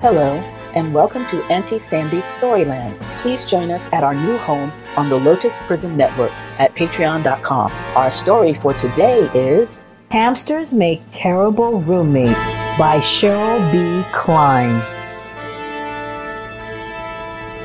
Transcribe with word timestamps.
Hello, 0.00 0.36
and 0.74 0.92
welcome 0.94 1.26
to 1.26 1.42
Auntie 1.52 1.78
Sandy's 1.78 2.24
Storyland. 2.24 2.98
Please 3.18 3.44
join 3.44 3.70
us 3.70 3.92
at 3.92 4.02
our 4.02 4.14
new 4.14 4.38
home 4.38 4.72
on 4.96 5.10
the 5.10 5.18
Lotus 5.18 5.60
Prism 5.60 5.94
Network 5.94 6.32
at 6.58 6.74
patreon.com. 6.74 7.70
Our 7.94 8.10
story 8.10 8.54
for 8.54 8.72
today 8.72 9.28
is 9.34 9.88
Hamsters 10.10 10.72
Make 10.72 11.02
Terrible 11.12 11.82
Roommates 11.82 12.56
by 12.78 12.96
Cheryl 13.00 13.60
B. 13.70 14.02
Klein. 14.10 14.82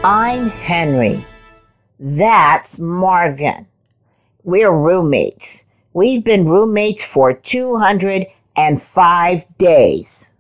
I'm 0.04 0.49
Henry. 0.49 1.23
That's 1.97 2.79
Marvin. 2.79 3.65
We're 4.43 4.73
roommates. 4.73 5.67
We've 5.93 6.25
been 6.25 6.43
roommates 6.43 7.09
for 7.09 7.33
205 7.33 9.57
days. 9.57 10.34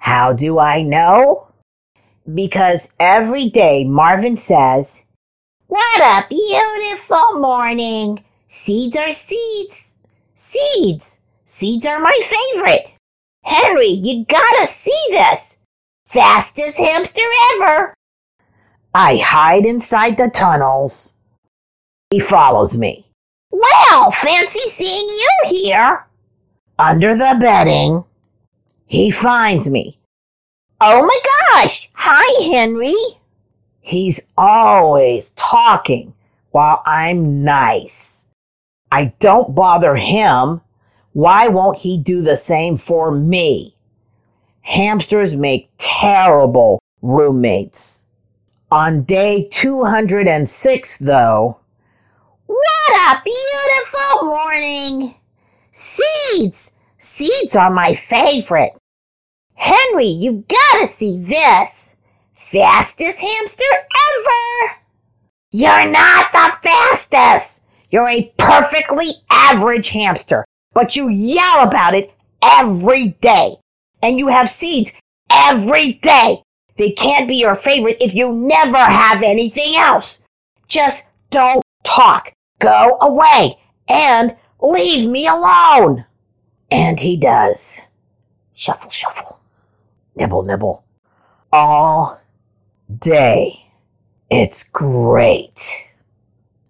How 0.00 0.32
do 0.32 0.58
I 0.58 0.82
know? 0.82 1.48
Because 2.32 2.94
every 2.98 3.48
day 3.48 3.84
Marvin 3.84 4.36
says, 4.36 5.04
What 5.68 6.00
a 6.00 6.26
beautiful 6.28 7.38
morning! 7.38 8.24
Seeds 8.48 8.96
are 8.96 9.12
seeds! 9.12 9.98
Seeds! 10.34 11.20
Seeds 11.44 11.86
are 11.86 12.00
my 12.00 12.18
favorite! 12.22 12.94
Henry, 13.44 13.88
you 13.88 14.24
gotta 14.24 14.66
see 14.66 15.00
this! 15.10 15.60
Fastest 16.06 16.78
hamster 16.78 17.22
ever! 17.54 17.94
I 18.94 19.18
hide 19.18 19.66
inside 19.66 20.16
the 20.16 20.30
tunnels. 20.32 21.16
He 22.10 22.18
follows 22.18 22.76
me. 22.76 23.06
Well, 23.52 24.10
fancy 24.10 24.68
seeing 24.68 25.08
you 25.08 25.30
here. 25.46 26.06
Under 26.78 27.14
the 27.14 27.36
bedding. 27.38 28.04
He 28.90 29.12
finds 29.12 29.70
me. 29.70 30.00
Oh 30.80 31.02
my 31.02 31.20
gosh! 31.54 31.92
Hi, 31.92 32.52
Henry. 32.52 32.96
He's 33.80 34.26
always 34.36 35.30
talking 35.36 36.14
while 36.50 36.82
I'm 36.84 37.44
nice. 37.44 38.26
I 38.90 39.14
don't 39.20 39.54
bother 39.54 39.94
him. 39.94 40.62
Why 41.12 41.46
won't 41.46 41.78
he 41.78 41.98
do 41.98 42.20
the 42.20 42.36
same 42.36 42.76
for 42.76 43.12
me? 43.12 43.76
Hamsters 44.62 45.36
make 45.36 45.70
terrible 45.78 46.82
roommates. 47.00 48.06
On 48.72 49.04
day 49.04 49.46
206, 49.52 50.98
though, 50.98 51.60
what 52.46 53.16
a 53.16 53.22
beautiful 53.22 54.26
morning! 54.26 55.14
Seeds! 55.70 56.74
Seeds 56.98 57.54
are 57.54 57.70
my 57.70 57.94
favorite. 57.94 58.72
Henry, 59.60 60.06
you 60.06 60.42
gotta 60.48 60.86
see 60.86 61.18
this. 61.18 61.94
Fastest 62.32 63.20
hamster 63.20 63.64
ever! 63.74 64.76
You're 65.52 65.86
not 65.86 66.32
the 66.32 66.56
fastest! 66.62 67.64
You're 67.90 68.08
a 68.08 68.32
perfectly 68.38 69.10
average 69.28 69.90
hamster, 69.90 70.46
but 70.72 70.96
you 70.96 71.10
yell 71.10 71.60
about 71.62 71.94
it 71.94 72.14
every 72.42 73.08
day. 73.20 73.56
And 74.02 74.18
you 74.18 74.28
have 74.28 74.48
seeds 74.48 74.94
every 75.30 75.94
day. 75.94 76.42
They 76.78 76.92
can't 76.92 77.28
be 77.28 77.36
your 77.36 77.54
favorite 77.54 77.98
if 78.00 78.14
you 78.14 78.32
never 78.32 78.78
have 78.78 79.22
anything 79.22 79.76
else. 79.76 80.22
Just 80.68 81.08
don't 81.30 81.62
talk. 81.84 82.32
Go 82.60 82.96
away 83.02 83.60
and 83.90 84.36
leave 84.62 85.06
me 85.06 85.26
alone. 85.26 86.06
And 86.70 86.98
he 87.00 87.18
does. 87.18 87.82
Shuffle, 88.54 88.90
shuffle. 88.90 89.39
Nibble, 90.20 90.42
nibble. 90.42 90.84
All 91.50 92.20
day. 92.98 93.72
It's 94.30 94.64
great. 94.64 95.86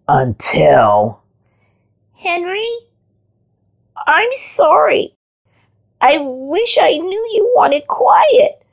Until. 0.07 1.25
Henry? 2.17 2.70
I'm 4.07 4.29
sorry. 4.36 5.17
I 6.01 6.19
wish 6.20 6.79
I 6.80 6.92
knew 6.92 7.29
you 7.33 7.52
wanted 7.57 7.89
quiet. 7.89 8.64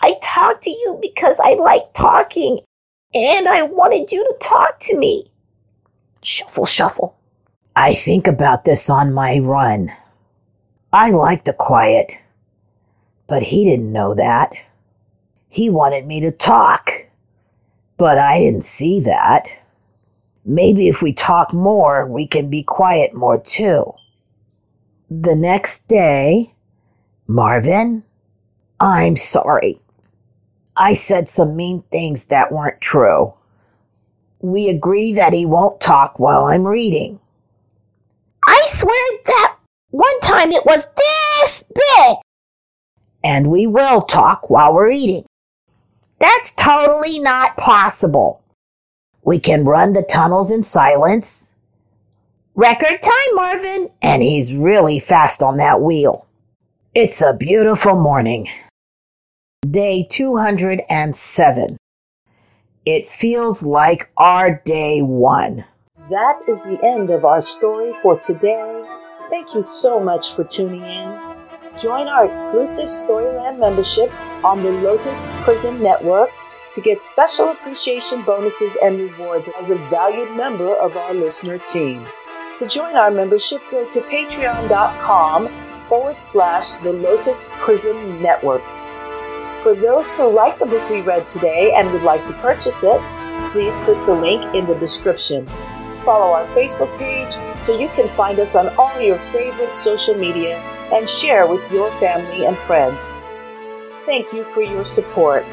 I 0.00 0.18
talked 0.20 0.64
to 0.64 0.70
you 0.70 0.98
because 1.00 1.38
I 1.38 1.54
like 1.54 1.94
talking 1.94 2.58
and 3.14 3.46
I 3.46 3.62
wanted 3.62 4.10
you 4.10 4.24
to 4.24 4.34
talk 4.40 4.80
to 4.80 4.96
me. 4.96 5.30
Shuffle, 6.24 6.66
shuffle. 6.66 7.16
I 7.76 7.94
think 7.94 8.26
about 8.26 8.64
this 8.64 8.90
on 8.90 9.14
my 9.14 9.38
run. 9.38 9.92
I 10.92 11.10
like 11.10 11.44
the 11.44 11.52
quiet, 11.52 12.10
but 13.26 13.42
he 13.42 13.64
didn't 13.64 13.92
know 13.92 14.14
that. 14.14 14.52
He 15.48 15.70
wanted 15.70 16.06
me 16.06 16.20
to 16.20 16.30
talk, 16.30 16.90
but 17.96 18.18
I 18.18 18.38
didn't 18.38 18.64
see 18.64 19.00
that. 19.00 19.46
Maybe 20.44 20.88
if 20.88 21.00
we 21.00 21.12
talk 21.12 21.52
more, 21.52 22.06
we 22.06 22.26
can 22.26 22.50
be 22.50 22.62
quiet 22.62 23.14
more 23.14 23.40
too. 23.40 23.94
The 25.10 25.36
next 25.36 25.88
day, 25.88 26.54
Marvin, 27.26 28.04
I'm 28.80 29.16
sorry. 29.16 29.80
I 30.76 30.92
said 30.92 31.28
some 31.28 31.56
mean 31.56 31.82
things 31.90 32.26
that 32.26 32.52
weren't 32.52 32.80
true. 32.80 33.34
We 34.40 34.68
agree 34.68 35.14
that 35.14 35.32
he 35.32 35.46
won't 35.46 35.80
talk 35.80 36.18
while 36.18 36.44
I'm 36.44 36.66
reading. 36.66 37.20
I 38.46 38.60
swear 38.66 39.18
that 39.24 39.56
one 39.90 40.20
time 40.20 40.50
it 40.50 40.66
was 40.66 40.92
this 40.92 41.62
big. 41.62 42.16
And 43.24 43.50
we 43.50 43.66
will 43.66 44.02
talk 44.02 44.50
while 44.50 44.74
we're 44.74 44.90
eating. 44.90 45.24
That's 46.20 46.54
totally 46.54 47.18
not 47.18 47.56
possible. 47.56 48.42
We 49.24 49.38
can 49.40 49.64
run 49.64 49.94
the 49.94 50.06
tunnels 50.08 50.50
in 50.52 50.62
silence. 50.62 51.54
Record 52.54 53.00
time, 53.02 53.34
Marvin. 53.34 53.90
And 54.02 54.22
he's 54.22 54.54
really 54.54 55.00
fast 55.00 55.42
on 55.42 55.56
that 55.56 55.80
wheel. 55.80 56.28
It's 56.94 57.22
a 57.22 57.34
beautiful 57.34 57.96
morning. 57.96 58.48
Day 59.68 60.06
207. 60.08 61.76
It 62.86 63.06
feels 63.06 63.64
like 63.64 64.10
our 64.18 64.60
day 64.64 65.00
one. 65.00 65.64
That 66.10 66.42
is 66.46 66.62
the 66.64 66.78
end 66.84 67.08
of 67.08 67.24
our 67.24 67.40
story 67.40 67.94
for 68.02 68.18
today. 68.18 68.84
Thank 69.30 69.54
you 69.54 69.62
so 69.62 69.98
much 69.98 70.34
for 70.34 70.44
tuning 70.44 70.84
in. 70.84 71.34
Join 71.78 72.06
our 72.06 72.24
exclusive 72.24 72.86
Storyland 72.86 73.58
membership 73.58 74.12
on 74.44 74.62
the 74.62 74.70
Lotus 74.70 75.28
Prism 75.42 75.82
Network 75.82 76.30
to 76.72 76.80
get 76.80 77.02
special 77.02 77.50
appreciation 77.50 78.22
bonuses 78.22 78.76
and 78.82 78.98
rewards 78.98 79.50
as 79.58 79.70
a 79.70 79.76
valued 79.90 80.36
member 80.36 80.72
of 80.76 80.96
our 80.96 81.12
listener 81.12 81.58
team. 81.58 82.06
To 82.58 82.68
join 82.68 82.94
our 82.94 83.10
membership, 83.10 83.60
go 83.72 83.90
to 83.90 84.00
patreon.com 84.02 85.48
forward 85.88 86.20
slash 86.20 86.74
the 86.74 86.92
Lotus 86.92 87.48
Prism 87.50 88.22
Network. 88.22 88.62
For 89.60 89.74
those 89.74 90.14
who 90.14 90.30
like 90.30 90.60
the 90.60 90.66
book 90.66 90.88
we 90.88 91.00
read 91.00 91.26
today 91.26 91.72
and 91.74 91.92
would 91.92 92.02
like 92.02 92.24
to 92.28 92.32
purchase 92.34 92.84
it, 92.84 93.00
please 93.48 93.76
click 93.80 93.98
the 94.06 94.14
link 94.14 94.44
in 94.54 94.66
the 94.66 94.76
description. 94.76 95.44
Follow 96.04 96.32
our 96.34 96.46
Facebook 96.48 96.96
page 96.98 97.32
so 97.58 97.78
you 97.78 97.88
can 97.88 98.08
find 98.08 98.38
us 98.38 98.54
on 98.56 98.68
all 98.76 99.00
your 99.00 99.18
favorite 99.32 99.72
social 99.72 100.14
media 100.14 100.58
and 100.92 101.08
share 101.08 101.46
with 101.46 101.70
your 101.72 101.90
family 101.92 102.44
and 102.44 102.56
friends. 102.56 103.08
Thank 104.04 104.32
you 104.32 104.44
for 104.44 104.60
your 104.60 104.84
support. 104.84 105.44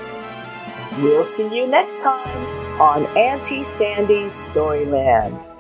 We'll 1.00 1.24
see 1.24 1.56
you 1.56 1.68
next 1.68 2.04
time 2.04 2.82
on 2.82 3.06
Auntie 3.16 3.64
Sandy's 3.64 4.34
Storyland. 4.34 5.51